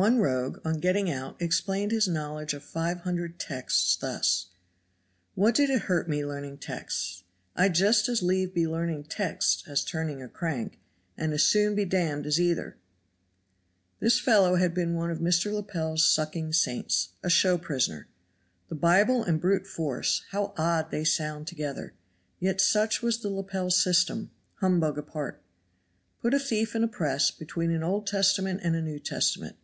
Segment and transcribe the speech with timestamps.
[0.00, 4.46] One rogue on getting out explained his knowledge of five hundred texts thus:
[5.34, 7.24] "What did it hurt me learning texts?
[7.54, 10.80] I'd just as lieve be learning texts as turning a crank,
[11.14, 11.96] and as soon be d d
[12.26, 12.78] as either."
[14.00, 15.52] This fellow had been one of Mr.
[15.52, 18.08] Lepel's sucking saints a show prisoner.
[18.70, 21.92] The Bible and brute force how odd they sound together!
[22.40, 25.42] Yet such was the Lepel system, humbug apart.
[26.22, 29.56] Put a thief in a press between an Old Testament and a New Testament.